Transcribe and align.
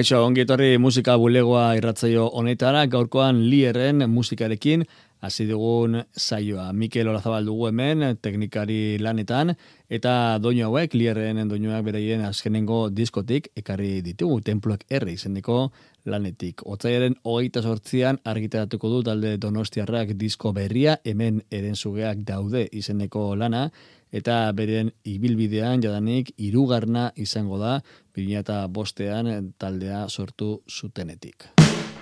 Kaixo, 0.00 0.22
ongi 0.24 0.40
etorri 0.46 0.78
musika 0.80 1.12
bulegoa 1.20 1.74
irratzaio 1.76 2.22
honetara, 2.40 2.86
gaurkoan 2.88 3.42
lierren 3.50 4.06
musikarekin, 4.08 4.86
hasi 5.20 5.44
dugun 5.44 5.98
saioa. 6.16 6.70
Mikel 6.72 7.10
Olazabal 7.12 7.44
dugu 7.44 7.66
hemen, 7.68 8.06
teknikari 8.24 8.96
lanetan, 8.96 9.52
eta 9.92 10.14
doinu 10.40 10.70
hauek, 10.70 10.96
lierren 10.96 11.42
doinuak 11.52 11.84
beraien 11.84 12.24
azkenengo 12.24 12.86
diskotik, 12.88 13.50
ekarri 13.60 13.98
ditugu, 14.06 14.40
temploak 14.48 14.88
herri 14.88 15.18
izeneko 15.20 15.66
lanetik. 16.08 16.64
Otzaiaren 16.64 17.18
hogeita 17.20 17.60
sortzian 17.60 18.22
argitaratuko 18.24 18.94
du 18.94 19.02
talde 19.10 19.36
donostiarrak 19.36 20.16
disko 20.16 20.54
berria, 20.56 20.96
hemen 21.04 21.42
erenzugeak 21.52 22.24
daude 22.24 22.70
izeneko 22.72 23.34
lana, 23.36 23.68
eta 24.12 24.52
beren 24.52 24.90
ibilbidean 25.04 25.82
jadanik 25.82 26.32
irugarna 26.36 27.10
izango 27.16 27.58
da 27.58 27.80
2005 28.16 28.68
bostean 28.68 29.52
taldea 29.58 30.08
sortu 30.08 30.62
zutenetik. 30.68 31.48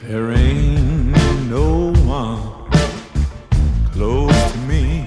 There 0.03 0.33
ain't 0.33 1.51
no 1.51 1.93
one 2.07 2.69
close 3.93 4.53
to 4.53 4.59
me. 4.69 5.05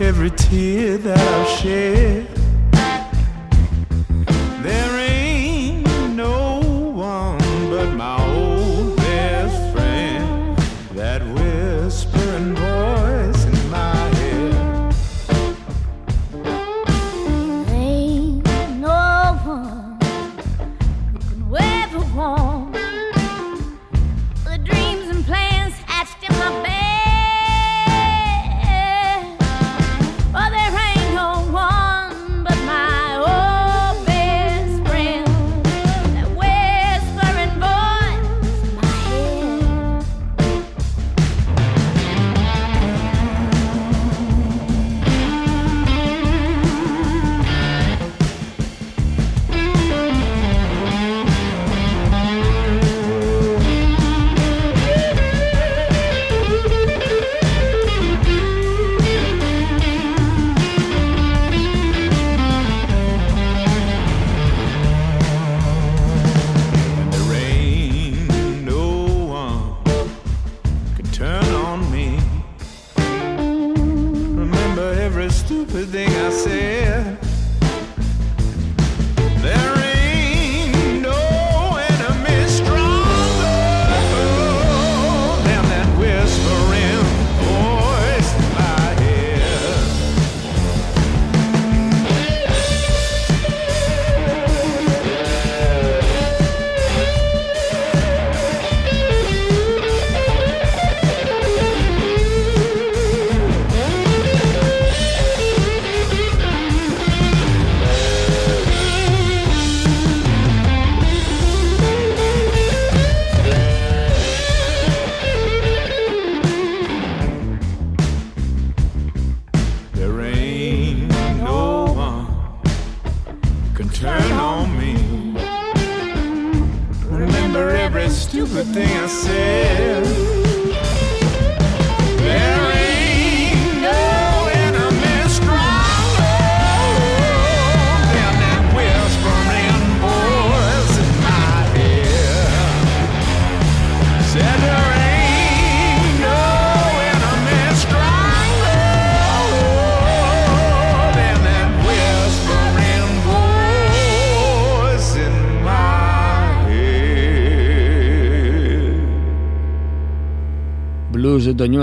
Every 0.00 0.30
tear 0.30 0.98
that 0.98 1.18
I've 1.18 1.48
shed, 1.58 2.43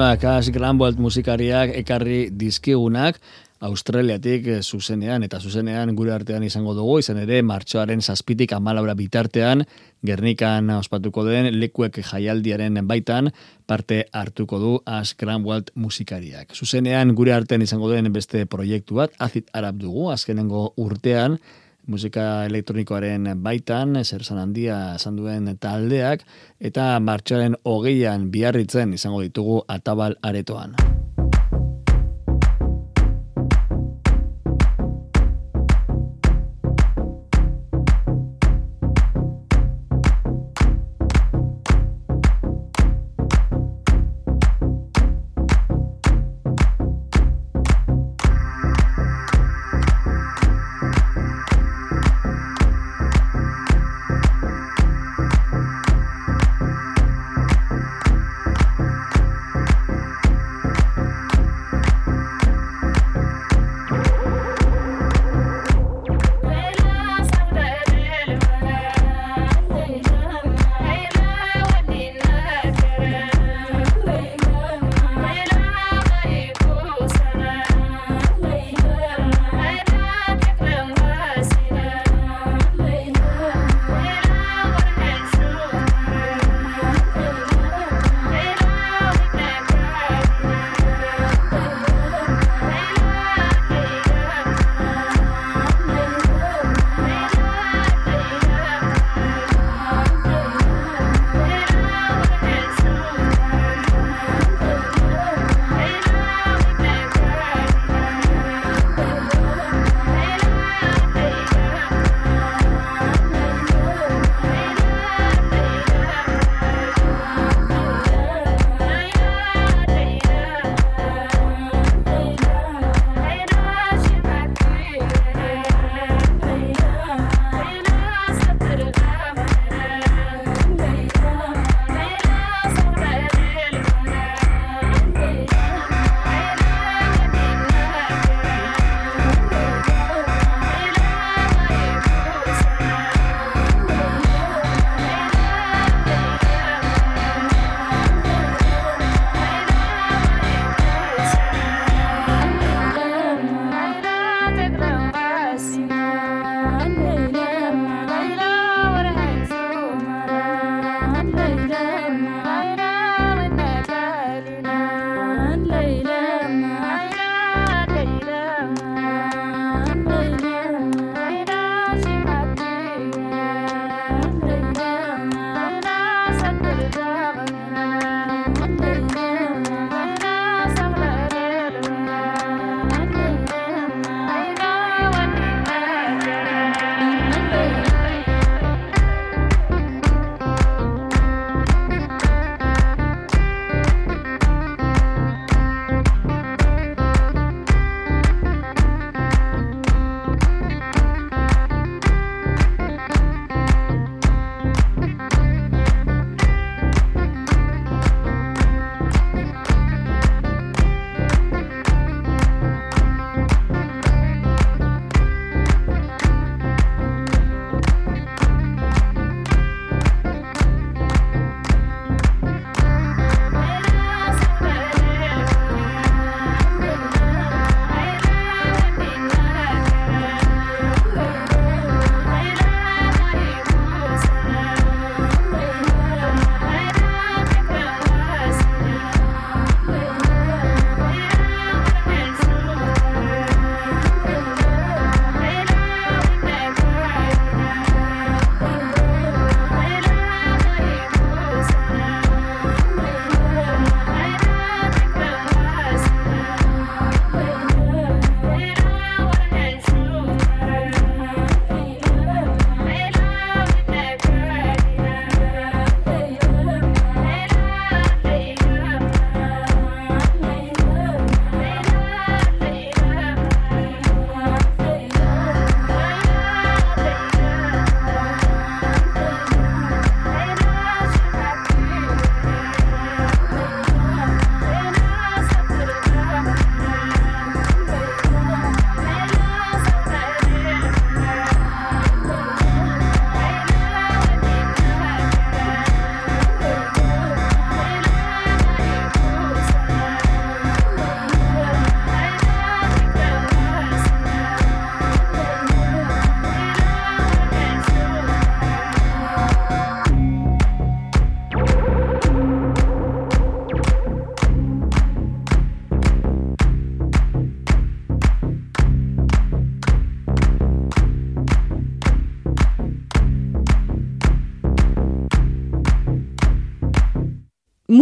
doinuak 0.01 0.23
Ash 0.25 0.49
Grambolt 0.49 0.97
musikariak 0.97 1.75
ekarri 1.77 2.31
dizkigunak, 2.33 3.19
Australiatik 3.61 4.47
eh, 4.49 4.61
zuzenean 4.63 5.21
eta 5.21 5.37
zuzenean 5.37 5.93
gure 5.93 6.15
artean 6.15 6.41
izango 6.41 6.73
dugu, 6.73 6.95
izan 7.03 7.19
ere 7.21 7.43
martxoaren 7.45 8.01
zazpitik 8.01 8.55
amalaura 8.57 8.95
bitartean, 8.97 9.61
Gernikan 10.01 10.71
ospatuko 10.73 11.27
den 11.27 11.51
lekuek 11.53 11.99
jaialdiaren 12.01 12.81
baitan 12.89 13.29
parte 13.67 14.07
hartuko 14.11 14.57
du 14.57 14.71
Ash 14.89 15.13
Grambolt 15.19 15.69
musikariak. 15.75 16.55
Zuzenean 16.57 17.13
gure 17.13 17.35
artean 17.35 17.61
izango 17.61 17.91
den 17.91 18.09
beste 18.11 18.47
proiektu 18.47 18.97
bat, 18.97 19.13
Azit 19.19 19.53
Arab 19.53 19.77
dugu, 19.77 20.09
azkenengo 20.09 20.71
urtean, 20.81 21.37
musika 21.87 22.45
elektronikoaren 22.45 23.31
baitan, 23.43 23.97
zer 24.03 24.23
zan 24.23 24.39
handia 24.41 24.95
esan 24.95 25.17
duen 25.17 25.49
taldeak, 25.59 26.25
eta 26.59 26.93
martxoaren 26.99 27.57
hogeian 27.65 28.29
biarritzen 28.31 28.93
izango 28.93 29.21
ditugu 29.21 29.61
atabal 29.67 30.17
aretoan. 30.21 30.75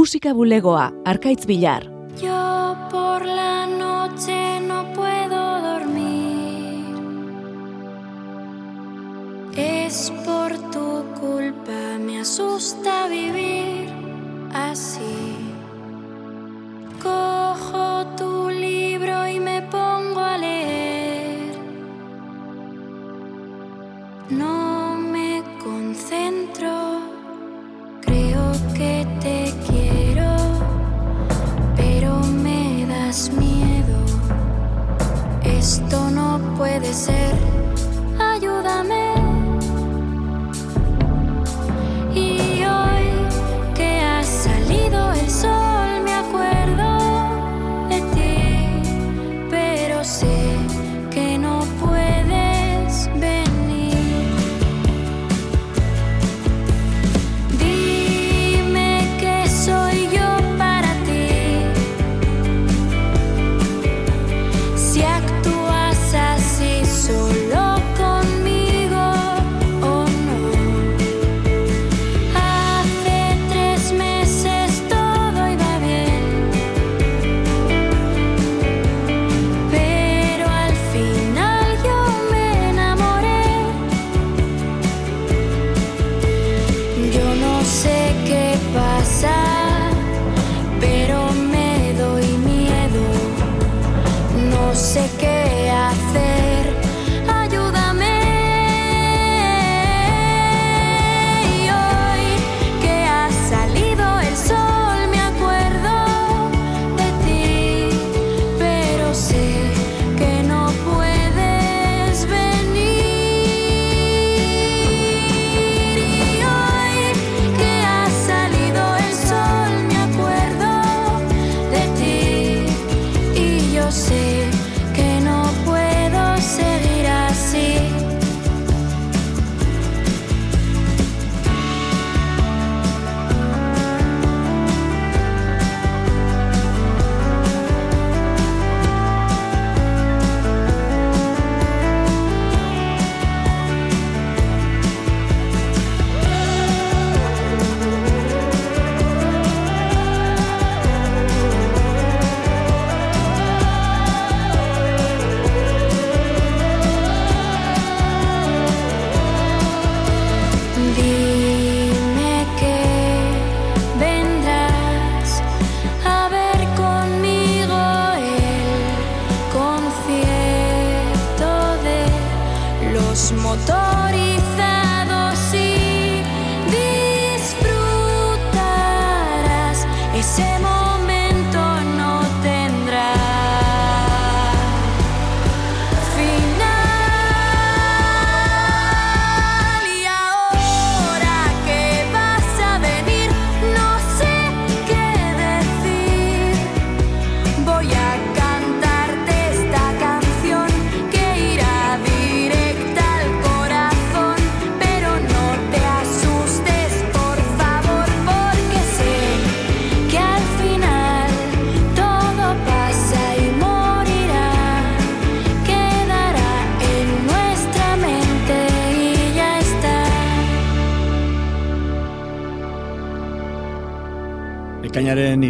musika 0.10 0.32
bulegoa, 0.34 0.88
arkaitz 1.06 1.44
bilar, 1.46 1.84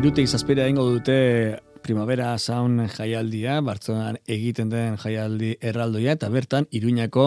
irutik 0.10 0.25
zazpira 0.25 0.63
ingo 0.66 0.82
dute 0.89 1.16
primavera 1.86 2.32
zaun 2.39 2.80
jaialdia, 2.89 3.60
bartzonan 3.62 4.16
egiten 4.25 4.72
den 4.72 4.96
jaialdi 4.98 5.51
erraldoia, 5.62 6.15
eta 6.17 6.32
bertan 6.34 6.65
iruñako 6.74 7.26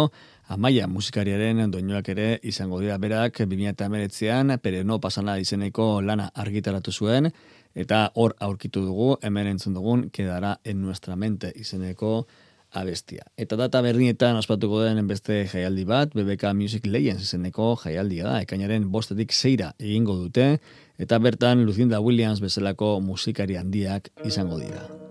amaia 0.51 0.89
musikariaren 0.91 1.71
doinoak 1.71 2.11
ere 2.11 2.27
izango 2.43 2.81
dira 2.83 2.97
berak 2.99 3.39
2008an, 3.45 4.57
pere 4.59 4.83
no 4.83 4.99
pasana 4.99 5.39
izeneko 5.39 6.03
lana 6.03 6.33
argitaratu 6.35 6.91
zuen, 6.91 7.31
eta 7.79 8.09
hor 8.17 8.35
aurkitu 8.41 8.83
dugu, 8.83 9.13
hemen 9.23 9.53
entzun 9.53 9.79
dugun, 9.79 10.09
kedara 10.11 10.57
en 10.65 10.83
nuestra 10.83 11.15
mente 11.15 11.53
izeneko 11.55 12.27
abestia. 12.73 13.29
Eta 13.37 13.55
data 13.61 13.79
berdinetan 13.85 14.43
ospatuko 14.43 14.83
den 14.83 15.07
beste 15.07 15.45
jaialdi 15.47 15.85
bat, 15.87 16.17
BBK 16.19 16.51
Music 16.59 16.91
Legends 16.91 17.29
izeneko 17.29 17.77
jaialdia 17.85 18.27
da, 18.27 18.41
ekainaren 18.43 18.91
bostetik 18.91 19.31
zeira 19.31 19.71
egingo 19.79 20.19
dute, 20.19 20.57
Eta 20.99 21.19
bertan 21.19 21.65
Lucinda 21.65 22.01
Williams 22.01 22.41
bezalako 22.41 23.01
musikari 23.01 23.57
handiak 23.57 24.11
izango 24.25 24.59
dira. 24.61 25.02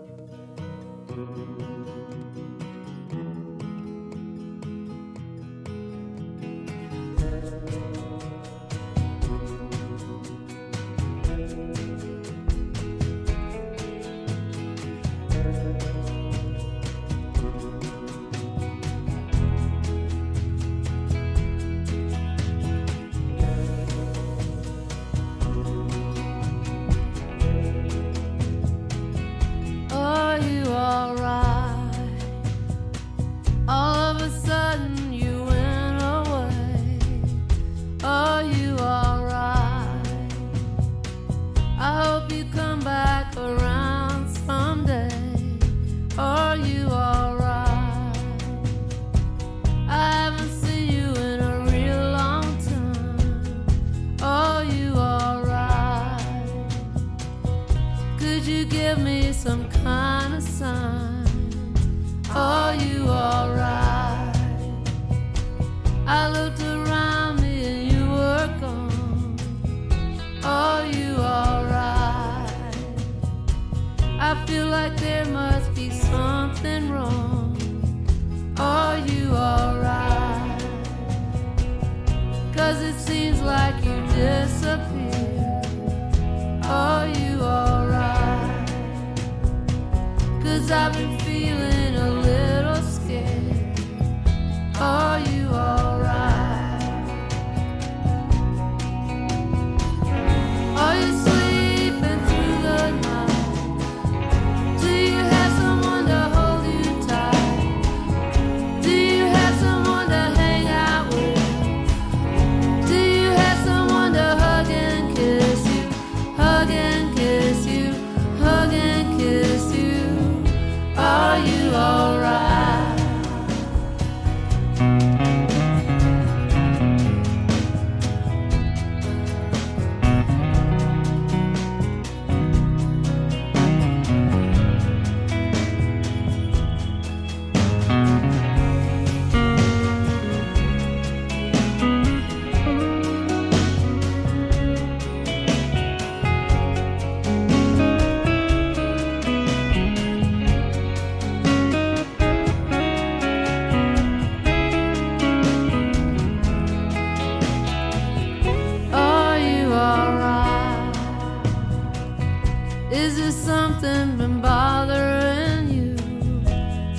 Is 163.12 163.18
there 163.18 163.32
something 163.34 164.16
been 164.16 164.40
bothering 164.40 165.68
you? 165.70 165.98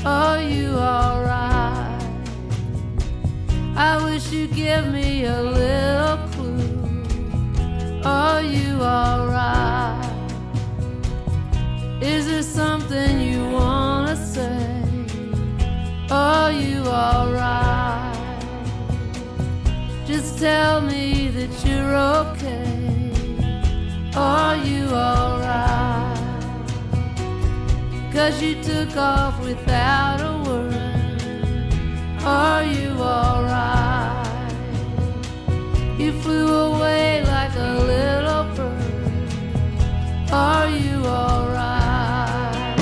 Are 0.04 0.42
you 0.42 0.68
alright? 0.68 2.02
I 3.74 3.98
wish 4.04 4.30
you'd 4.30 4.54
give 4.54 4.92
me 4.92 5.24
a 5.24 5.40
little 5.40 6.18
clue. 6.32 8.02
Are 8.04 8.42
you 8.42 8.74
alright? 8.82 10.04
Is 12.02 12.26
there 12.26 12.42
something 12.42 13.18
you 13.18 13.48
wanna 13.48 14.14
say? 14.14 14.84
Are 16.10 16.52
you 16.52 16.82
alright? 16.88 18.44
Just 20.06 20.38
tell 20.38 20.82
me 20.82 21.28
that 21.28 21.52
you're 21.64 21.96
okay. 21.96 23.10
Are 24.14 24.56
you 24.58 24.84
alright? 24.88 25.91
Cause 28.12 28.42
you 28.42 28.62
took 28.62 28.94
off 28.94 29.40
without 29.42 30.20
a 30.20 30.36
word. 30.46 30.74
Are 32.22 32.62
you 32.62 32.90
alright? 33.00 34.52
You 35.98 36.12
flew 36.20 36.46
away 36.46 37.24
like 37.24 37.54
a 37.56 37.78
little 37.92 38.44
bird. 38.54 40.30
Are 40.30 40.68
you 40.68 41.06
alright? 41.06 42.78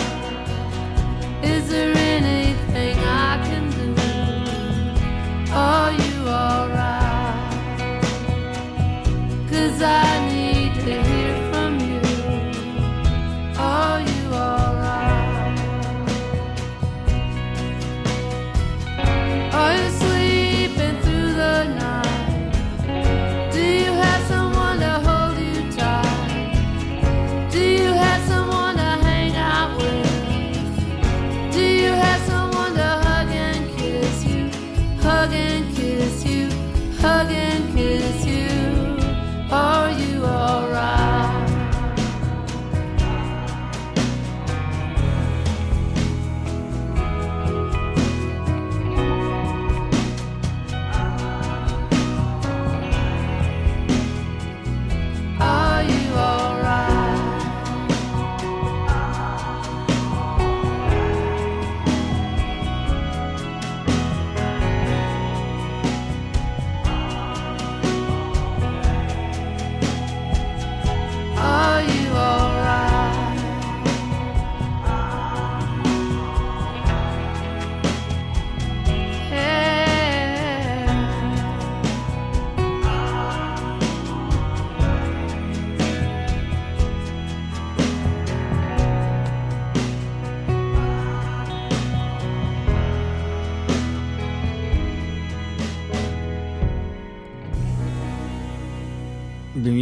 Is 1.45 1.69
there 1.69 1.97
anything 1.97 2.99
I 2.99 3.41
can 3.47 3.71
do? 3.71 3.95
Are 5.53 5.93
you 5.93 6.29
alright? 6.29 8.03
Cause 9.49 9.81
I 9.81 10.30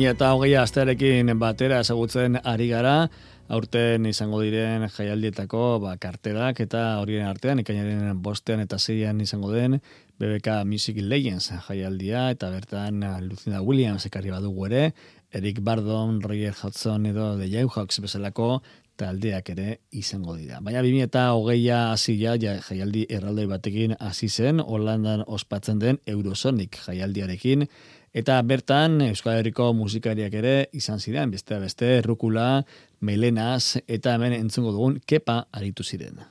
eta 0.08 0.32
hogeia 0.34 0.62
astearekin 0.64 1.34
batera 1.38 1.80
ezagutzen 1.84 2.38
ari 2.42 2.68
gara, 2.70 3.08
aurten 3.48 4.06
izango 4.08 4.40
diren 4.44 4.86
jaialdietako 4.92 5.62
ba, 5.82 5.94
kartelak 6.00 6.60
eta 6.64 6.82
horien 7.00 7.26
artean, 7.28 7.60
ikainaren 7.62 8.22
bostean 8.22 8.60
eta 8.64 8.78
zeian 8.78 9.20
izango 9.20 9.52
den 9.52 9.78
BBK 10.20 10.62
Music 10.68 10.98
Legends 11.00 11.52
jaialdia, 11.68 12.28
eta 12.34 12.50
bertan 12.52 13.04
Lucinda 13.28 13.62
Williams 13.62 14.06
ekarri 14.08 14.32
badugu 14.34 14.66
ere, 14.68 14.82
Eric 15.32 15.60
Bardon, 15.62 16.20
Roger 16.22 16.54
Hudson 16.56 17.06
edo 17.06 17.34
The 17.36 17.48
Jayhawks 17.52 18.00
bezalako 18.00 18.62
taldeak 18.98 19.52
ere 19.54 19.68
izango 19.94 20.34
dira. 20.36 20.58
Baina 20.64 20.82
2000 20.82 21.06
eta 21.06 21.28
hogeia 21.36 21.92
hasia 21.92 22.34
ja, 22.40 22.56
jaialdi 22.64 23.06
erraldoi 23.08 23.46
batekin 23.46 23.94
hasi 24.00 24.28
zen, 24.28 24.60
Holandan 24.60 25.22
ospatzen 25.26 25.78
den 25.78 26.00
Eurosonic 26.06 26.80
jaialdiarekin, 26.86 27.68
eta 28.12 28.40
bertan 28.42 29.00
Euskal 29.08 29.38
Herriko 29.38 29.72
musikariak 29.76 30.34
ere 30.40 30.56
izan 30.72 31.00
ziren, 31.00 31.30
beste 31.30 31.58
beste 31.58 32.00
Rukula, 32.02 32.64
Melenas, 33.00 33.78
eta 33.86 34.14
hemen 34.14 34.36
entzungo 34.36 34.72
dugun 34.72 35.00
Kepa 35.06 35.44
aritu 35.52 35.84
ziren. 35.84 36.24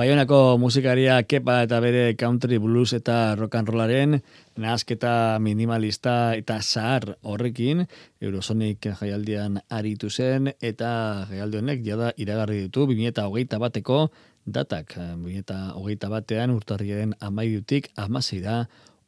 Baionako 0.00 0.56
musikaria 0.56 1.18
kepa 1.28 1.58
eta 1.66 1.76
bere 1.84 2.14
country 2.16 2.56
blues 2.56 2.94
eta 2.96 3.34
rock 3.36 3.58
and 3.58 3.68
rollaren 3.68 4.16
nahazketa 4.56 5.36
minimalista 5.44 6.32
eta 6.38 6.56
zahar 6.62 7.18
horrekin 7.20 7.84
Eurosonic 8.24 8.88
jaialdian 9.02 9.58
aritu 9.68 10.08
zen 10.08 10.54
eta 10.56 11.26
jaialdi 11.28 11.60
honek 11.60 11.84
jada 11.84 12.14
iragarri 12.16 12.62
ditu 12.62 12.86
2008 12.88 13.60
bateko 13.60 13.98
datak 14.46 14.96
2008 14.96 16.08
batean 16.16 16.56
urtarriaren 16.56 17.12
amaidutik 17.20 17.92
amazeira 17.96 18.62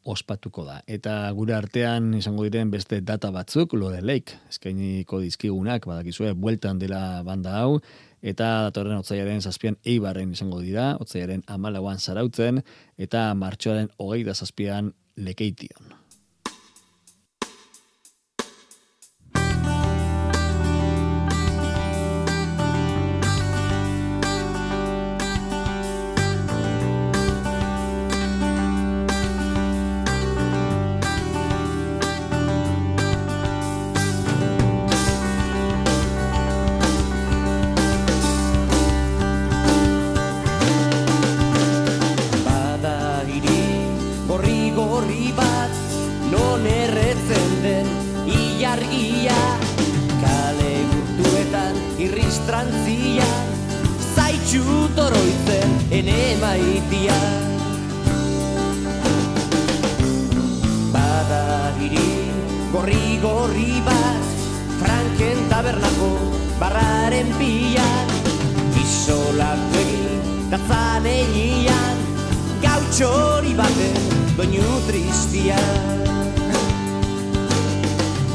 ospatuko 0.05 0.65
da. 0.67 0.81
Eta 0.91 1.31
gure 1.33 1.55
artean 1.55 2.13
izango 2.19 2.45
diren 2.45 2.71
beste 2.71 3.01
data 3.01 3.31
batzuk, 3.31 3.73
Lore 3.79 4.01
Lake, 4.03 4.35
eskainiko 4.51 5.21
dizkigunak, 5.23 5.87
badakizue, 5.87 6.33
bueltan 6.35 6.81
dela 6.83 7.23
banda 7.23 7.55
hau, 7.61 7.79
eta 8.23 8.51
datorren 8.69 9.03
otzaiaren 9.03 9.43
zazpian 9.43 9.77
eibarren 9.85 10.33
izango 10.33 10.61
dira, 10.63 10.93
otzaiaren 11.03 11.43
amalauan 11.51 11.99
zarautzen, 11.99 12.63
eta 12.97 13.27
martxoaren 13.35 13.91
hogeita 13.99 14.35
zazpian 14.35 14.93
lekeition. 15.17 16.02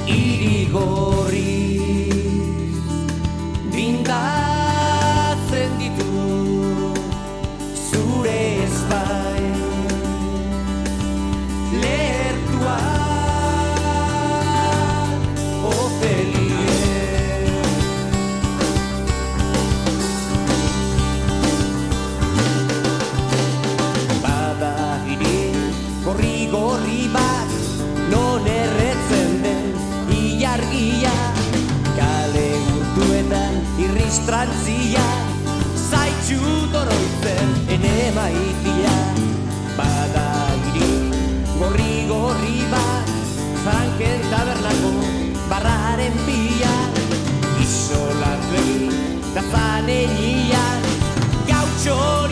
Iri 0.08 0.66
irristrantzia 34.18 35.04
zaitxu 35.90 36.40
toroitzen 36.74 37.50
ene 37.70 38.12
maitia 38.16 38.96
Bada 39.78 40.26
hiri 40.74 40.90
gorri 41.60 42.08
gorri 42.10 42.66
bat 42.72 43.12
Franken 43.64 44.22
tabernako 44.32 44.92
barraren 45.52 46.18
pia 46.26 46.74
Isolatu 47.62 48.58
egin 48.64 48.98
da 49.36 49.44
zanelian 49.52 50.90
Gautxori 51.52 52.27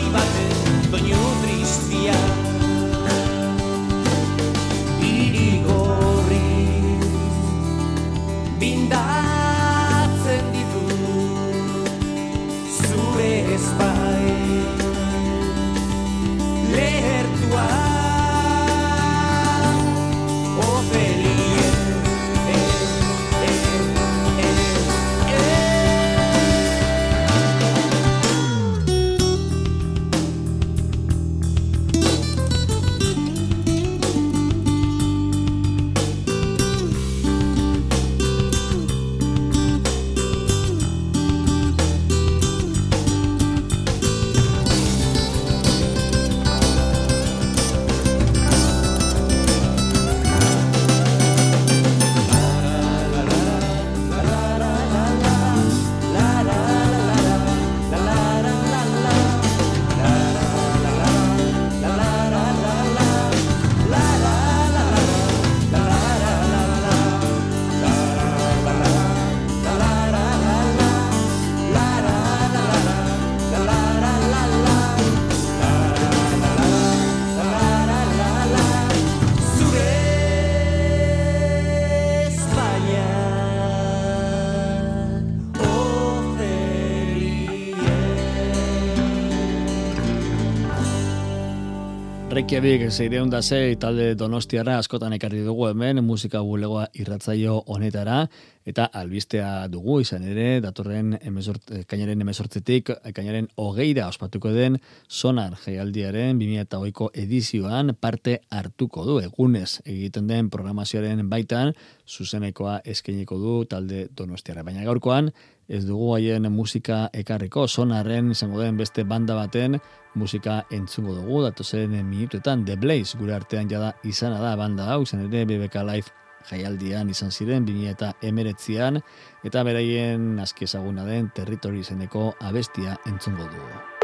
Reykjavik 92.56 92.88
zeireun 92.90 93.28
da 93.28 93.42
zei 93.42 93.74
talde 93.76 94.14
donostiara 94.16 94.78
askotan 94.80 95.12
ekarri 95.12 95.42
dugu 95.44 95.66
hemen 95.68 95.98
musika 96.04 96.40
bulegoa 96.40 96.86
irratzaio 96.96 97.58
honetara 97.74 98.22
eta 98.64 98.86
albistea 98.96 99.66
dugu 99.68 99.98
izan 100.00 100.24
ere 100.24 100.62
datorren 100.64 101.18
emezort, 101.20 101.68
kainaren 101.86 102.24
emezortzetik 102.24 102.94
kainaren 103.12 103.50
hogeira 103.60 104.06
ospatuko 104.08 104.54
den 104.56 104.78
sonar 105.06 105.58
jaialdiaren 105.66 106.40
2008ko 106.40 107.10
edizioan 107.26 107.92
parte 108.00 108.38
hartuko 108.48 109.04
du 109.04 109.18
egunez 109.20 109.82
egiten 109.84 110.26
den 110.32 110.48
programazioaren 110.48 111.28
baitan 111.28 111.74
zuzenekoa 112.08 112.80
eskainiko 112.86 113.36
du 113.36 113.58
talde 113.68 114.06
donostiara. 114.16 114.64
Baina 114.64 114.88
gaurkoan 114.88 115.28
ez 115.68 115.84
dugu 115.86 116.12
haien 116.14 116.50
musika 116.52 117.06
ekarriko, 117.12 117.66
sonarren 117.66 118.30
izango 118.30 118.60
den 118.60 118.76
beste 118.76 119.04
banda 119.04 119.34
baten 119.34 119.80
musika 120.14 120.62
entzungo 120.70 121.14
dugu, 121.14 121.42
datozen 121.44 121.96
minutuetan 122.08 122.64
The 122.64 122.76
Blaze 122.76 123.18
gure 123.18 123.34
artean 123.34 123.68
jada 123.70 123.92
izana 124.04 124.40
da 124.40 124.54
banda 124.56 124.90
hau, 124.92 125.02
izan 125.02 125.26
ere 125.26 125.44
BBK 125.44 125.82
Live 125.90 126.14
jaialdian 126.46 127.10
izan 127.10 127.34
ziren, 127.34 127.66
2000 127.66 127.90
eta 127.96 128.12
emeretzian, 128.22 129.02
eta 129.44 129.66
beraien 129.66 130.38
aski 130.42 130.70
ezaguna 130.70 131.04
den 131.08 131.32
territori 131.34 131.82
izeneko 131.82 132.32
abestia 132.40 132.98
entzungo 133.06 133.50
dugu. 133.50 133.95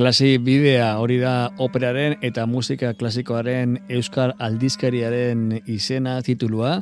Klasi 0.00 0.38
bidea 0.40 0.94
hori 0.96 1.18
da 1.20 1.50
operaren 1.60 2.14
eta 2.24 2.46
musika 2.48 2.94
klasikoaren 2.96 3.74
euskal 3.92 4.30
aldizkariaren 4.40 5.58
izena 5.68 6.14
titulua 6.24 6.78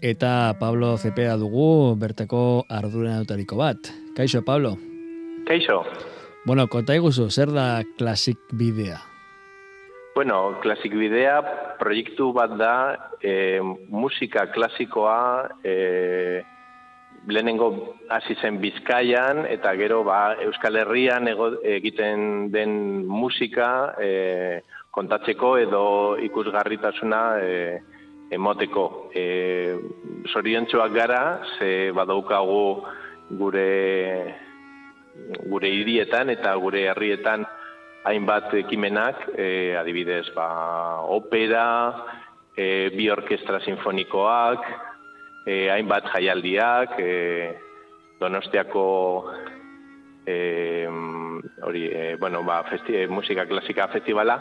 eta 0.00 0.54
Pablo 0.56 0.94
Cepeda 0.96 1.34
dugu 1.36 1.92
bertako 2.00 2.64
arduranutariko 2.72 3.58
bat. 3.60 3.92
Kaixo, 4.16 4.40
Pablo. 4.40 4.72
Kaixo. 5.44 5.82
Bueno, 6.46 6.64
konta 6.72 6.96
iguzu, 6.96 7.28
zer 7.28 7.52
da 7.52 7.82
klasik 7.98 8.40
bidea? 8.56 8.96
Bueno, 10.14 10.56
Klasik 10.64 10.96
Bidea 10.96 11.42
proiektu 11.76 12.32
bat 12.32 12.56
da 12.56 12.72
e, 13.20 13.60
musika 13.92 14.46
klasikoa 14.52 15.60
e, 15.60 16.40
lehenengo 17.26 17.96
hasi 18.10 18.34
zen 18.40 18.60
Bizkaian 18.60 19.46
eta 19.46 19.74
gero 19.78 20.02
ba, 20.04 20.34
Euskal 20.42 20.76
Herrian 20.76 21.28
egiten 21.28 22.50
den 22.52 23.06
musika 23.06 23.94
e, 24.00 24.62
kontatzeko 24.90 25.56
edo 25.62 25.84
ikusgarritasuna 26.20 27.22
e, 27.40 27.80
emoteko. 28.32 28.86
E, 29.14 29.76
Zoriontsuak 30.32 30.92
gara, 30.94 31.22
ze 31.58 31.90
badaukagu 31.94 32.64
gure 33.38 33.68
gure 35.48 35.68
hirietan 35.68 36.30
eta 36.32 36.54
gure 36.56 36.86
herrietan 36.90 37.44
hainbat 38.08 38.52
ekimenak, 38.58 39.28
e, 39.38 39.76
adibidez, 39.78 40.26
ba, 40.34 40.48
opera, 41.06 41.66
e, 42.56 42.90
bi 42.96 43.08
orkestra 43.12 43.60
sinfonikoak, 43.62 44.64
e, 45.46 45.68
hainbat 45.70 46.08
jaialdiak, 46.14 46.98
e, 46.98 47.52
Donostiako 48.22 49.32
e, 50.26 50.86
hori, 51.62 51.86
e, 51.90 52.16
bueno, 52.16 52.44
ba, 52.44 52.62
festi, 52.70 53.06
musika 53.10 53.46
klasika 53.46 53.88
festivala, 53.88 54.36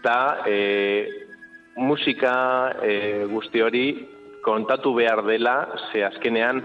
eta 0.00 0.42
e, 0.46 1.08
musika 1.76 2.34
e, 2.82 3.24
guzti 3.30 3.62
hori 3.62 3.84
kontatu 4.42 4.94
behar 4.96 5.22
dela, 5.28 5.68
ze 5.92 6.02
azkenean 6.04 6.64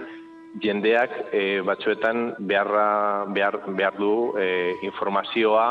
jendeak 0.64 1.12
e, 1.32 1.62
batzuetan 1.62 2.34
beharra, 2.40 3.26
behar, 3.30 3.60
behar 3.68 4.00
du 4.00 4.34
e, 4.40 4.74
informazioa, 4.88 5.68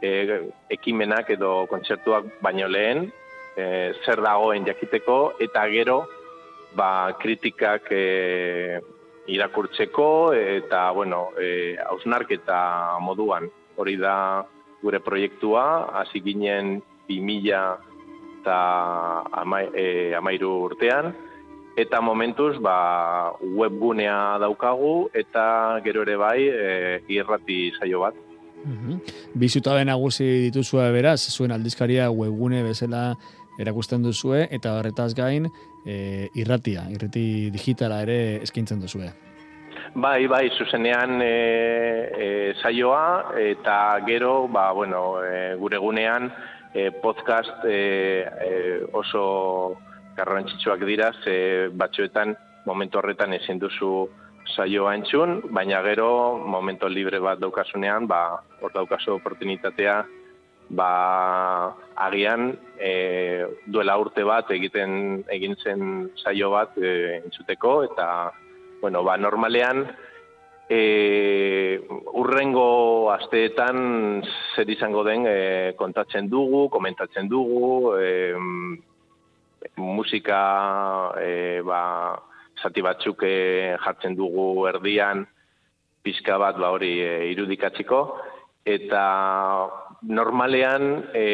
e, 0.00 0.12
ekimenak 0.70 1.34
edo 1.34 1.66
kontzertuak 1.70 2.36
baino 2.44 2.68
lehen, 2.68 3.08
e, 3.56 3.92
zer 4.04 4.22
dagoen 4.22 4.68
jakiteko, 4.68 5.20
eta 5.42 5.66
gero 5.72 6.04
ba, 6.76 7.12
kritikak 7.18 7.90
e, 7.90 8.80
irakurtzeko 9.30 10.32
eta 10.34 10.90
bueno, 10.90 11.30
e, 11.38 11.76
hausnarketa 11.88 12.98
moduan. 13.00 13.48
Hori 13.76 13.96
da 13.96 14.44
gure 14.82 15.00
proiektua, 15.00 15.90
hasi 16.00 16.20
ginen 16.24 16.80
2000 17.08 17.90
eta 18.40 18.60
ama, 19.42 19.62
e, 19.76 20.14
amairu 20.16 20.54
urtean, 20.70 21.12
eta 21.76 22.00
momentuz 22.00 22.56
ba, 22.62 23.32
webgunea 23.40 24.38
daukagu 24.40 25.10
eta 25.14 25.80
gero 25.84 26.02
ere 26.06 26.16
bai 26.16 26.40
e, 26.48 26.74
irrati 27.08 27.70
saio 27.78 28.02
bat. 28.06 28.16
Mhm. 28.60 28.98
Bi 29.40 29.48
zutabe 29.48 29.84
nagusi 29.84 30.26
dituzue 30.50 30.90
beraz, 30.92 31.20
zuen 31.32 31.52
aldizkaria 31.52 32.10
webgune 32.10 32.62
bezala 32.62 33.14
erakusten 33.60 34.02
duzue, 34.02 34.46
eta 34.50 34.76
horretaz 34.78 35.12
gain 35.14 35.48
e, 35.84 36.28
irratia, 36.34 36.86
irrati 36.92 37.50
digitala 37.52 38.00
ere 38.06 38.40
eskaintzen 38.44 38.80
duzue. 38.80 39.10
Bai, 39.94 40.26
bai, 40.30 40.44
zuzenean 40.54 41.18
e, 41.22 41.30
e, 42.14 42.28
saioa 42.62 43.34
eta 43.42 43.98
gero, 44.06 44.46
ba, 44.48 44.70
bueno, 44.72 45.18
e, 45.24 45.56
gure 45.58 45.78
gunean 45.82 46.30
e, 46.72 46.90
podcast 47.02 47.64
e, 47.66 48.22
e, 48.22 48.52
oso 48.92 49.76
garrantzitsuak 50.16 50.84
dira, 50.86 51.10
ze 51.24 51.68
batzuetan 51.74 52.36
momentu 52.66 53.00
horretan 53.00 53.34
ezin 53.34 53.58
duzu 53.58 54.08
saioa 54.54 54.94
entzun, 54.94 55.40
baina 55.50 55.82
gero 55.82 56.38
momento 56.38 56.88
libre 56.88 57.18
bat 57.18 57.40
daukasunean, 57.42 58.06
ba, 58.06 58.40
hor 58.60 58.72
daukazu 58.74 59.16
oportunitatea, 59.18 60.04
ba, 60.70 61.74
agian 61.96 62.54
e, 62.78 63.44
duela 63.66 63.98
urte 64.00 64.24
bat 64.24 64.50
egiten 64.54 65.24
egin 65.28 65.56
zen 65.62 65.82
saio 66.22 66.52
bat 66.54 66.78
e, 66.78 67.20
entzuteko, 67.24 67.82
eta 67.90 68.06
bueno, 68.80 69.02
ba, 69.04 69.16
normalean 69.18 69.84
e, 70.70 70.80
urrengo 72.14 73.10
asteetan 73.12 74.22
zer 74.54 74.70
izango 74.70 75.04
den 75.04 75.26
e, 75.28 75.38
kontatzen 75.76 76.30
dugu, 76.30 76.68
komentatzen 76.70 77.28
dugu, 77.28 77.94
e, 77.98 78.10
musika 79.76 80.40
e, 81.20 81.60
ba, 81.66 81.82
zati 82.62 82.82
batzuk 82.84 83.24
e, 83.24 83.76
jartzen 83.80 84.16
dugu 84.16 84.66
erdian 84.70 85.24
pizka 86.04 86.38
bat 86.40 86.58
ba 86.60 86.72
hori 86.74 86.92
e, 87.00 87.12
irudikatziko 87.32 88.00
eta 88.64 89.04
normalean 90.02 91.10
e, 91.14 91.24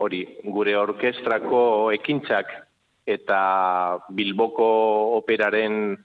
hori 0.00 0.22
gure 0.44 0.76
orkestrako 0.76 1.90
ekintzak 1.94 2.50
eta 3.06 3.42
Bilboko 4.10 4.68
operaren 5.18 5.96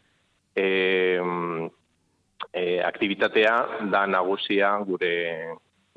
e, 0.56 0.68
e, 2.54 2.64
aktivitatea 2.82 3.56
da 3.92 4.06
nagusia 4.08 4.76
gure 4.86 5.14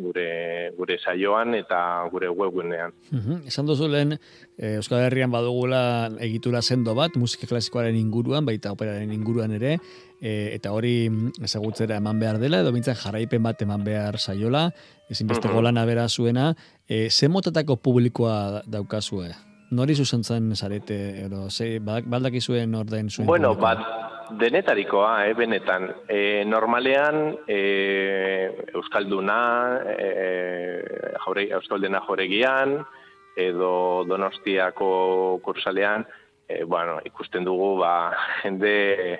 gure 0.01 0.71
gure 0.77 0.99
saioan 0.99 1.55
eta 1.55 2.09
gure 2.11 2.29
webgunean. 2.29 2.93
Mhm. 3.11 3.47
Esan 3.47 3.67
duzu 3.67 3.89
lehen, 3.89 4.19
eh, 4.59 4.77
Euskal 4.77 5.01
Herrian 5.05 5.31
badugula 5.31 6.11
egitura 6.21 6.63
sendo 6.63 6.95
bat, 6.95 7.17
musika 7.17 7.47
klasikoaren 7.47 7.97
inguruan, 7.97 8.45
baita 8.47 8.73
operaren 8.73 9.13
inguruan 9.13 9.53
ere, 9.53 9.79
eh, 10.21 10.51
eta 10.55 10.73
hori 10.73 11.09
mm, 11.11 11.33
ezagutzera 11.45 11.97
eman 11.97 12.19
behar 12.19 12.39
dela, 12.39 12.61
edo 12.61 12.73
bintzen 12.73 12.95
jarraipen 12.95 13.43
bat 13.43 13.61
eman 13.63 13.85
behar 13.85 14.19
saiola, 14.19 14.71
ezinbesteko 15.11 15.55
Mhm. 15.55 15.65
lana 15.65 15.85
bera 15.85 16.09
zuena, 16.09 16.55
eh, 16.89 17.09
ze 17.11 17.29
motatako 17.29 17.77
publikoa 17.77 18.63
daukazue? 18.67 19.31
Nori 19.71 19.95
zuzentzen 19.95 20.57
zarete, 20.57 21.25
edo, 21.27 21.49
ze, 21.51 21.79
badak- 21.81 22.09
baldakizuen 22.11 22.75
orden 22.75 23.09
zuen 23.11 23.27
Bueno, 23.27 23.51
publikoa? 23.55 23.75
bat 23.77 24.10
denetarikoa, 24.39 25.27
eh, 25.27 25.35
benetan. 25.35 25.89
E, 26.09 26.45
normalean, 26.47 27.37
e, 27.49 28.67
Euskalduna, 28.75 29.81
e, 29.99 30.09
jaure, 31.25 31.49
Euskaldena 31.57 32.01
joregian, 32.07 32.79
edo 33.37 34.05
Donostiako 34.09 35.41
kursalean, 35.43 36.07
e, 36.49 36.65
bueno, 36.65 36.99
ikusten 37.05 37.45
dugu, 37.45 37.77
ba, 37.81 38.13
jende, 38.43 39.19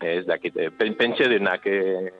ez 0.00 0.24
dakit, 0.26 0.56
pen- 0.78 0.96
pentsiodunak 0.96 1.66
e, 1.66 2.10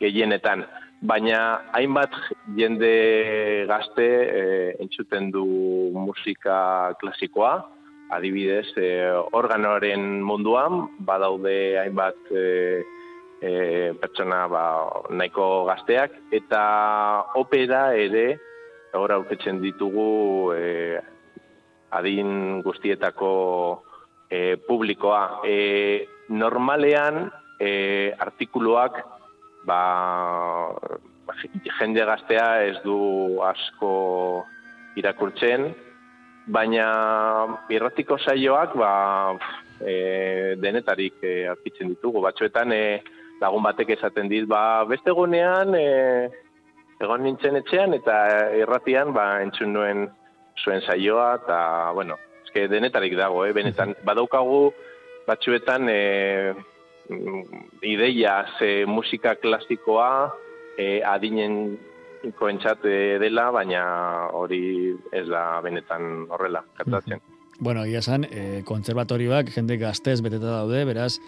gehienetan. 0.00 0.66
Baina 1.00 1.70
hainbat 1.72 2.12
jende 2.58 3.64
gazte 3.68 4.04
e, 4.04 4.40
entzuten 4.84 5.30
du 5.32 5.44
musika 5.96 6.94
klasikoa, 7.00 7.54
adibidez, 8.10 8.66
e, 8.76 8.88
organoaren 9.36 10.20
munduan, 10.26 10.86
badaude 11.06 11.78
hainbat 11.80 12.30
e, 12.34 12.82
e, 13.40 13.50
pertsona 14.00 14.44
ba, 14.50 14.64
nahiko 15.10 15.64
gazteak, 15.68 16.16
eta 16.34 16.62
opera 17.40 17.90
ere, 17.96 18.26
hor 18.98 19.14
aurkitzen 19.14 19.60
ditugu 19.62 20.52
e, 20.56 20.98
adin 21.94 22.62
guztietako 22.66 23.32
e, 24.30 24.56
publikoa. 24.66 25.42
E, 25.46 26.06
normalean, 26.30 27.28
e, 27.58 28.12
artikuluak, 28.18 29.02
ba, 29.66 29.82
jende 31.78 32.04
gaztea 32.06 32.48
ez 32.66 32.78
du 32.84 33.38
asko 33.46 33.92
irakurtzen, 34.98 35.70
baina 36.46 36.86
irratiko 37.70 38.18
saioak 38.18 38.76
ba, 38.78 38.92
e, 39.80 40.56
denetarik 40.60 41.20
e, 41.22 41.34
aurkitzen 41.50 41.90
ditugu. 41.92 42.22
Batzuetan 42.24 42.72
e, 42.72 43.00
lagun 43.40 43.64
batek 43.64 43.96
esaten 43.96 44.28
dit, 44.28 44.46
ba, 44.48 44.84
beste 44.88 45.12
egunean 45.12 45.74
e, 45.76 46.28
egon 47.00 47.24
nintzen 47.24 47.56
etxean 47.60 47.96
eta 47.96 48.16
irratian 48.60 49.14
ba, 49.16 49.40
entzun 49.44 49.72
nuen 49.76 50.08
zuen 50.60 50.82
saioa 50.84 51.30
eta, 51.40 51.60
bueno, 51.96 52.18
eske 52.44 52.66
denetarik 52.68 53.16
dago, 53.16 53.44
eh? 53.46 53.54
benetan, 53.56 53.94
badaukagu 54.04 54.70
batzuetan 55.28 55.88
e, 55.88 56.54
mm, 57.08 57.64
ideia 57.88 58.42
ze 58.58 58.84
musika 58.86 59.36
klasikoa 59.40 60.34
e, 60.76 61.00
adinen 61.04 61.78
koentzat 62.38 62.84
eh, 62.84 63.18
dela, 63.22 63.50
baina 63.54 63.82
hori 64.36 64.62
ez 65.12 65.26
da 65.28 65.44
benetan 65.64 66.26
horrela, 66.30 66.64
gertatzen. 66.78 67.22
Bueno, 67.60 67.84
egia 67.84 68.00
esan, 68.00 68.24
e, 68.24 68.62
kontzerbatorioak 68.64 69.50
jende 69.52 69.76
gaztez 69.76 70.22
beteta 70.24 70.54
daude, 70.62 70.80
beraz, 70.88 71.18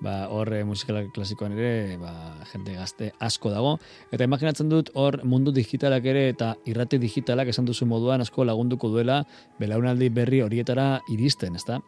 ba, 0.00 0.26
hor 0.32 0.48
e, 0.56 0.62
musika 0.64 1.02
klasikoan 1.12 1.52
ere, 1.52 1.98
ba, 2.00 2.12
jende 2.48 2.78
gazte 2.78 3.10
asko 3.20 3.52
dago. 3.52 3.74
Eta 4.08 4.24
imaginatzen 4.24 4.72
dut, 4.72 4.88
hor 4.96 5.20
mundu 5.28 5.52
digitalak 5.52 6.08
ere 6.08 6.30
eta 6.30 6.54
irrati 6.64 6.96
digitalak 7.02 7.52
esan 7.52 7.68
duzu 7.68 7.84
moduan 7.90 8.24
asko 8.24 8.48
lagunduko 8.48 8.88
duela 8.88 9.20
belaunaldi 9.60 10.08
berri 10.08 10.40
horietara 10.40 10.94
iristen, 11.12 11.60
ezta? 11.60 11.82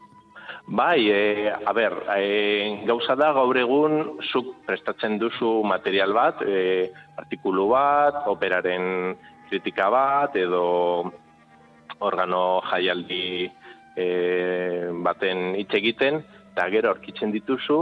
Bai, 0.66 1.10
e, 1.10 1.52
a 1.52 1.72
ber, 1.72 1.92
e, 2.16 2.84
gauza 2.86 3.14
da 3.14 3.32
gaur 3.36 3.56
egun 3.60 4.16
zuk 4.32 4.64
prestatzen 4.64 5.18
duzu 5.20 5.60
material 5.62 6.14
bat, 6.16 6.40
e, 6.40 6.88
artikulu 7.20 7.66
bat, 7.68 8.22
operaren 8.32 9.12
kritika 9.50 9.90
bat, 9.92 10.32
edo 10.40 11.12
organo 12.00 12.62
jaialdi 12.70 13.44
e, 13.44 14.06
baten 15.04 15.52
hitz 15.60 15.68
egiten, 15.76 16.22
eta 16.54 16.66
gero 16.72 16.94
aurkitzen 16.94 17.34
dituzu, 17.34 17.78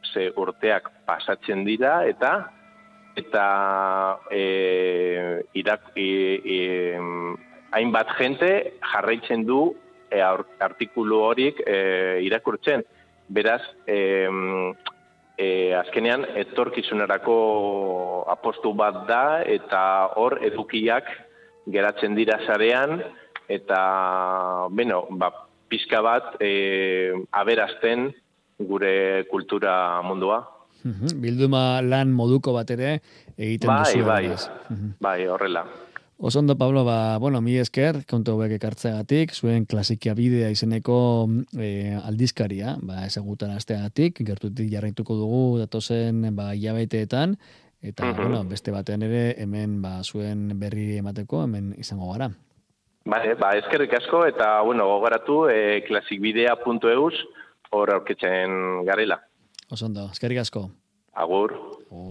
ze 0.00 0.30
urteak 0.40 0.88
pasatzen 1.04 1.66
dira, 1.68 2.00
eta 2.08 2.32
eta 3.20 3.44
e, 4.32 5.44
irak, 5.52 5.92
e, 6.00 6.08
e, 6.40 6.58
hainbat 7.76 8.16
jente 8.16 8.50
jarraitzen 8.80 9.44
du 9.44 9.74
e, 10.10 10.20
artikulu 10.60 11.22
horiek 11.30 11.60
e, 11.66 12.20
irakurtzen. 12.26 12.82
Beraz, 13.30 13.62
e, 13.86 13.98
e, 15.38 15.48
azkenean 15.78 16.26
etorkizunerako 16.42 17.36
apostu 18.32 18.72
bat 18.74 19.04
da 19.08 19.42
eta 19.46 19.82
hor 20.20 20.40
edukiak 20.44 21.08
geratzen 21.70 22.16
dira 22.18 22.40
sarean 22.46 23.00
eta 23.50 23.80
beno, 24.70 25.04
ba, 25.10 25.30
pizka 25.70 26.02
bat 26.02 26.36
e, 26.42 27.12
aberazten 27.30 28.10
gure 28.58 29.24
kultura 29.30 30.02
mundua. 30.02 30.42
Bilduma 31.20 31.80
lan 31.84 32.12
moduko 32.16 32.54
bat 32.56 32.70
ere 32.72 32.98
egiten 33.36 33.68
Bai, 33.68 33.94
duzu. 33.94 34.04
bai. 34.06 34.24
Mhm. 34.70 34.92
bai, 35.00 35.26
horrela. 35.28 35.64
Osondo, 36.22 36.54
Pablo, 36.58 36.84
ba, 36.84 37.16
bueno, 37.16 37.40
mi 37.40 37.54
esker, 37.56 38.02
kontu 38.04 38.34
hauek 38.34 38.52
ekartzeagatik, 38.58 39.32
zuen 39.32 39.64
klasikia 39.64 40.12
bidea 40.12 40.50
izeneko 40.52 40.96
e, 41.56 41.96
aldizkaria, 41.96 42.74
ba, 42.84 43.06
ezagutan 43.06 43.54
asteagatik, 43.56 44.20
gertutik 44.28 44.68
jarraituko 44.68 45.16
dugu 45.16 45.40
datozen 45.62 46.20
ba, 46.36 46.50
hilabeteetan, 46.54 47.38
eta, 47.80 48.04
Mhm. 48.04 48.16
bueno, 48.20 48.44
beste 48.44 48.70
batean 48.70 49.02
ere, 49.02 49.34
hemen 49.40 49.80
ba, 49.80 50.02
zuen 50.04 50.50
berri 50.60 50.98
emateko, 50.98 51.44
hemen 51.44 51.72
izango 51.78 52.12
gara. 52.12 52.28
Bale, 53.06 53.34
ba, 53.40 53.56
eskerrik 53.56 53.94
asko, 53.94 54.26
eta, 54.26 54.60
bueno, 54.60 54.84
gogoratu, 54.92 55.48
e, 55.48 55.82
klasikbidea.eus, 55.88 57.14
hor 57.70 57.94
aurkitzen 57.94 58.84
garela. 58.84 59.22
Osondo, 59.70 60.10
eskerrik 60.12 60.44
asko. 60.44 60.68
Agur. 61.14 61.56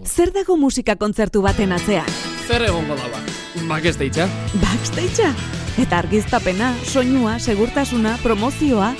Zer 0.04 0.32
dago 0.32 0.56
musika 0.56 0.96
kontzertu 0.96 1.42
baten 1.42 1.70
atzean? 1.72 2.10
Zer 2.48 2.62
egongo 2.66 2.96
da 2.96 3.06
ba? 3.14 3.29
Backstage'a? 3.54 4.28
Backstagea? 4.62 5.34
Eta 5.78 5.98
argiztapena, 5.98 6.74
soinua, 6.84 7.38
segurtasuna, 7.38 8.16
promozioa, 8.22 8.94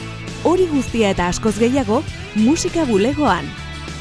hori 0.44 0.66
guztia 0.70 1.11
eta 1.14 1.28
askoz 1.28 1.57
gehiago, 1.59 2.03
musika 2.34 2.84
bulegoan. 2.88 3.46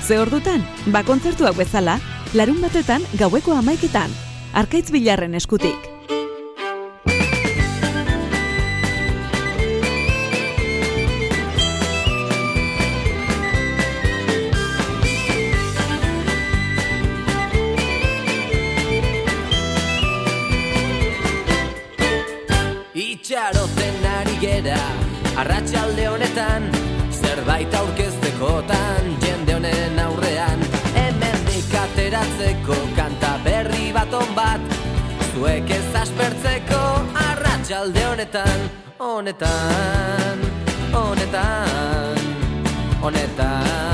Ze 0.06 0.20
ordutan, 0.20 0.66
ba 0.88 1.04
kontzertuak 1.04 1.58
bezala, 1.58 2.00
larun 2.34 2.62
batetan 2.62 3.06
gaueko 3.20 3.54
amaiketan, 3.58 4.14
arkaitz 4.54 4.90
bilarren 4.92 5.36
eskutik. 5.36 5.99
Honetan 38.20 38.60
Honetan 39.00 40.40
Honetan 40.92 42.18
Honetan 43.02 43.89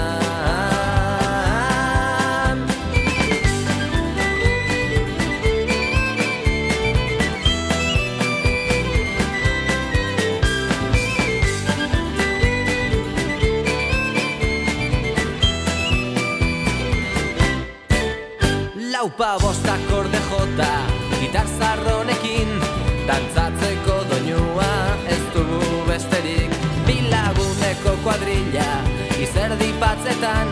kuadrilla 28.55 29.21
Izerdi 29.21 29.71
batzetan 29.79 30.47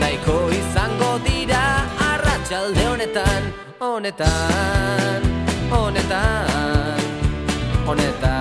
Nahiko 0.00 0.50
izango 0.50 1.18
dira 1.24 1.62
Arratxalde 2.12 2.86
honetan 2.88 3.52
Honetan 3.80 5.22
Honetan 5.70 7.00
Honetan 7.86 8.35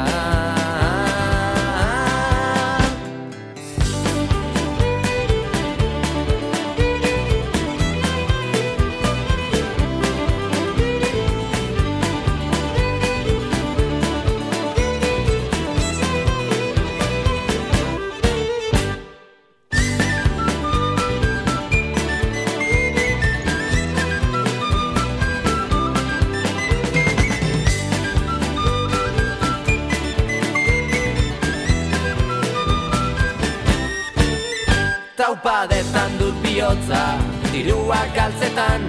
Traupadetan 35.46 36.18
dut 36.18 36.34
bihotza 36.42 37.22
Diruak 37.54 38.10
galtzetan 38.18 38.82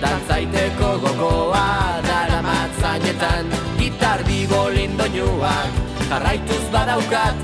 Dantzaiteko 0.00 0.96
gogoa 1.04 2.00
Daramat 2.00 2.72
zainetan. 2.80 3.44
Gitar 3.76 4.24
bibolin 4.24 4.96
doinuak 4.96 5.68
Jarraituz 6.08 6.64
badaukat 6.72 7.36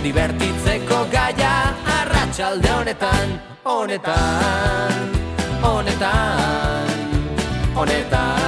Divertitzeko 0.00 1.04
gaia 1.12 1.76
Arratxalde 2.00 2.72
honetan 2.72 3.36
Honetan 3.68 4.96
Honetan 5.60 6.88
Honetan 7.76 8.39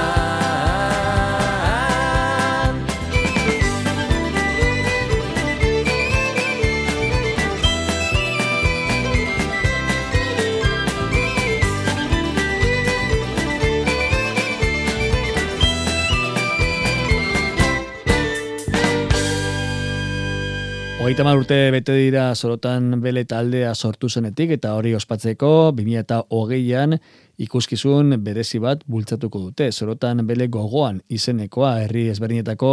Hogeita 21.03 21.25
urte 21.35 21.55
bete 21.75 21.91
dira 21.99 22.29
sorotan 22.31 23.01
bele 23.03 23.25
taldea 23.27 23.73
sortu 23.75 24.07
zenetik 24.07 24.53
eta 24.55 24.69
hori 24.77 24.93
ospatzeko 24.95 25.73
2008an 25.75 26.95
ikuskizun 27.43 28.15
berezi 28.23 28.61
bat 28.63 28.85
bultzatuko 28.87 29.41
dute. 29.49 29.67
Sorotan 29.75 30.23
bele 30.25 30.47
gogoan 30.47 31.01
izenekoa 31.09 31.73
herri 31.81 32.05
ezberdinetako 32.13 32.71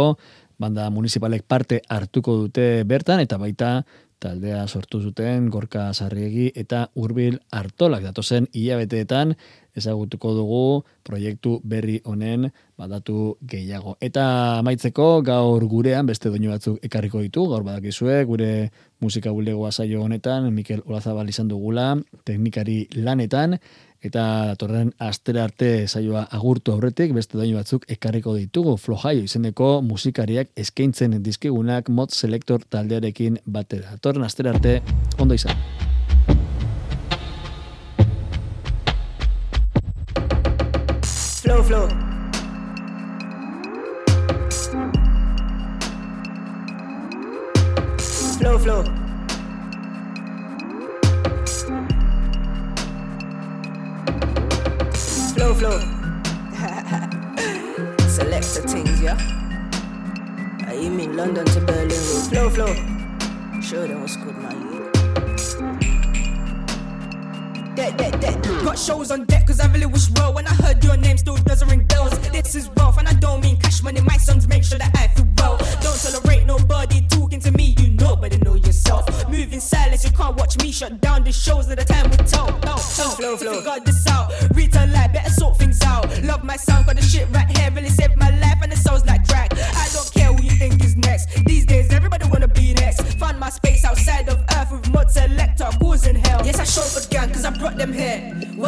banda 0.63 0.87
municipalek 0.89 1.43
parte 1.43 1.81
hartuko 1.89 2.37
dute 2.45 2.85
bertan 2.87 3.19
eta 3.19 3.35
baita 3.41 3.73
taldea 4.23 4.63
sortu 4.67 5.01
zuten 5.01 5.49
Gorka 5.49 5.89
Sarriegi 5.91 6.53
eta 6.55 6.85
Urbil 6.95 7.35
Artolak 7.51 8.05
datozen 8.05 8.47
hilabeteetan 8.53 9.35
ezagutuko 9.77 10.33
dugu 10.35 10.63
proiektu 11.03 11.59
berri 11.63 11.99
honen 12.05 12.49
badatu 12.77 13.37
gehiago. 13.47 13.95
Eta 14.01 14.25
amaitzeko 14.59 15.21
gaur 15.25 15.65
gurean 15.69 16.09
beste 16.09 16.29
doinu 16.29 16.51
batzuk 16.51 16.79
ekarriko 16.85 17.21
ditu, 17.21 17.45
gaur 17.51 17.63
badakizue 17.63 18.23
gure 18.25 18.71
musika 19.01 19.31
bulegoa 19.31 19.71
saio 19.71 20.01
honetan 20.03 20.51
Mikel 20.53 20.83
Olazabal 20.85 21.29
izan 21.29 21.49
dugula 21.49 21.95
teknikari 22.25 22.85
lanetan 22.95 23.57
eta 24.01 24.23
datorren 24.49 24.89
astera 24.99 25.43
arte 25.45 25.87
saioa 25.87 26.25
agurtu 26.37 26.73
aurretik 26.73 27.13
beste 27.13 27.37
doinu 27.37 27.59
batzuk 27.59 27.85
ekarriko 27.95 28.33
ditugu 28.37 28.75
Flojaio 28.81 29.27
izeneko 29.29 29.71
musikariak 29.85 30.49
eskaintzen 30.65 31.19
dizkigunak 31.23 31.89
mod 31.89 32.11
selector 32.11 32.65
taldearekin 32.69 33.39
batera. 33.45 33.97
Datorren 33.97 34.25
astera 34.25 34.55
arte 34.57 34.79
ondo 35.19 35.37
izan. 35.37 35.57
Flow, 41.51 41.63
flow. 41.63 41.87
Flow, 48.37 48.57
flow. 48.57 48.83
Flow, 55.33 55.53
flow. 55.53 55.79
Selector 58.07 58.61
things, 58.61 59.01
yeah. 59.01 59.19
You 60.71 60.89
mean 60.89 61.17
London 61.17 61.45
to 61.47 61.59
Berlin. 61.59 61.89
Flow, 62.29 62.49
flow. 62.49 62.73
Show 63.61 63.85
them 63.87 63.99
what's 63.99 64.15
good, 64.15 64.37
man 64.37 64.80
deck, 67.81 67.97
deck, 67.97 68.21
deck. 68.21 68.43
Got 68.63 68.77
shows 68.77 69.11
on 69.11 69.25
deck, 69.25 69.47
cause 69.47 69.59
I 69.59 69.67
really 69.71 69.87
wish 69.87 70.09
well. 70.15 70.33
When 70.33 70.45
I 70.45 70.53
heard 70.53 70.83
your 70.83 70.97
name, 70.97 71.17
still 71.17 71.35
doesn't 71.37 71.67
ring 71.67 71.83
bells. 71.85 72.11
This 72.29 72.55
is 72.55 72.69
wealth, 72.77 72.97
and 72.99 73.07
I 73.07 73.13
don't 73.13 73.41
mean 73.41 73.57
cash 73.57 73.81
money. 73.81 74.01
My 74.01 74.17
sons 74.17 74.47
make 74.47 74.63
sure 74.63 74.77
that 74.77 74.91
I 74.95 75.07
feel 75.15 75.27
well. 75.37 75.57
Don't 75.81 75.99
tolerate 75.99 76.45
nobody 76.45 77.01
talking 77.09 77.39
to 77.41 77.51
me, 77.51 77.75
you 77.79 77.89
know, 77.91 78.15
but 78.15 78.39
know 78.43 78.55
yourself. 78.55 79.03
Move 79.29 79.53
in 79.53 79.61
silence, 79.61 80.03
you 80.03 80.11
can't 80.11 80.35
watch 80.37 80.57
me 80.61 80.71
shut 80.71 81.01
down 81.01 81.23
the 81.23 81.31
shows 81.31 81.69
at 81.69 81.77
the 81.79 81.85
time 81.85 82.09
we 82.11 82.17
talk. 82.17 82.63
No, 82.63 82.77
flow, 82.77 83.35
flow. 83.37 83.55
Figure 83.55 83.79
this 83.83 84.07
out. 84.07 84.31
Return 84.53 84.91
life, 84.93 85.13
better 85.13 85.31
sort 85.31 85.57
things 85.57 85.81
out. 85.81 86.05
Love 86.23 86.43
my 86.43 86.57
sound, 86.57 86.85
got 86.85 86.95
the 86.95 87.01
shit 87.01 87.27
right 87.31 87.49
here. 87.57 87.71
Really 87.71 87.89
saved 87.89 88.17
my 88.17 88.29
life, 88.39 88.59
and 88.61 88.71
it 88.71 88.77
sounds 88.77 89.05
like 89.05 89.27
crack. 89.27 89.51
I 89.53 89.87
don't 89.93 90.11
care 90.13 90.31
who 90.33 90.43
you 90.43 90.51
think 90.51 90.83
is 90.83 90.95
next. 90.97 91.29
These 91.45 91.65
days, 91.65 91.91
everybody 91.91 92.27
wanna 92.29 92.47
be 92.47 92.73
next. 92.73 93.01
Find 93.17 93.39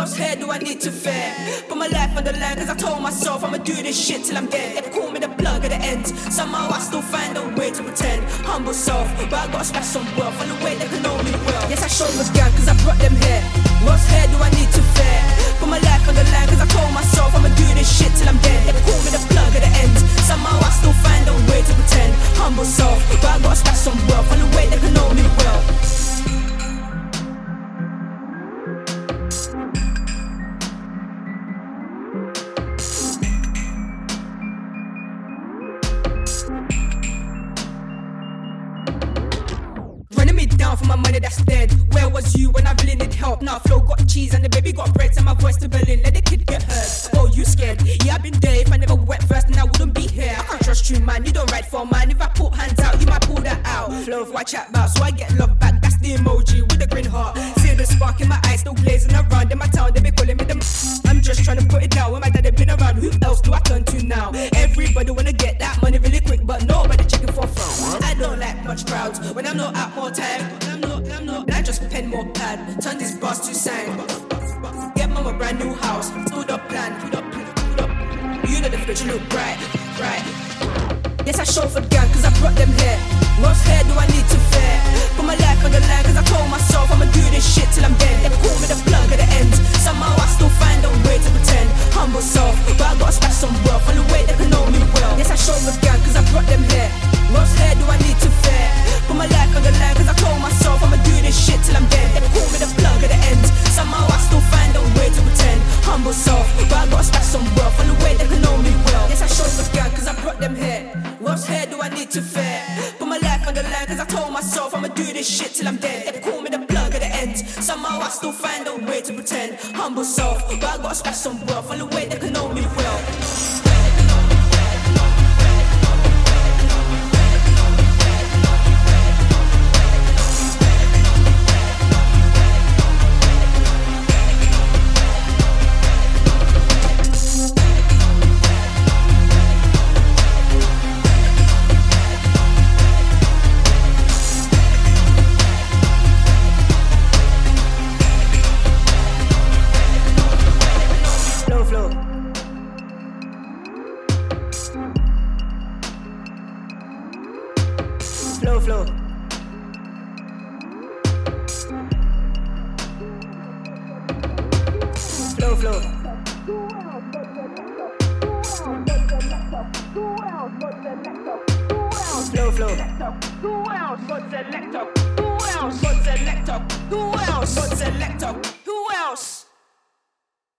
God's 0.04 0.18
head, 0.18 0.39
do 0.41 0.51
I 0.51 0.58
need 0.58 0.82
to 0.82 0.91
fear? 0.91 1.32
Put 1.70 1.78
my 1.78 1.88
life 1.88 2.12
on 2.18 2.26
the 2.26 2.34
line, 2.34 2.58
cause 2.58 2.68
I 2.68 2.76
told 2.76 3.01
myself 3.01 3.41
I'ma 3.41 3.56
do 3.56 3.72
this 3.72 3.95
shit 3.95 4.26
till 4.26 4.36
I'm 4.36 4.47
dead. 4.47 4.84
They 4.84 4.89
call 4.89 5.10
me 5.10 5.20
the 5.22 5.30
plug 5.30 5.64
at 5.64 5.72
the 5.72 5.80
end. 5.80 6.06
Somehow 6.08 6.68
I 6.70 6.80
still 6.80 7.01
find 7.01 7.38
a 7.38 7.47
way 7.56 7.72
to 7.72 7.82
pretend. 7.82 8.20
Humble 8.43 8.74
self, 8.74 9.08
but 9.16 9.32
I 9.32 9.47
gotta 9.47 9.64
smash 9.64 9.86
some 9.86 10.04
wealth 10.18 10.36
on 10.41 10.49
the 10.49 10.56
way 10.56 10.76
they 10.76 10.89
can 10.91 11.01
know 11.04 11.16
me 11.24 11.32
well. 11.47 11.70
Yes, 11.70 11.84
I 11.84 11.88
showed 11.88 12.12
my 12.20 12.28
gang, 12.36 12.51
cause 12.51 12.68
I 12.68 12.76
brought 12.84 12.99
them 12.99 13.16
here. 13.16 13.43
What's 13.88 14.04
head, 14.12 14.28
do 14.30 14.43
I 14.43 14.49
need 14.51 14.72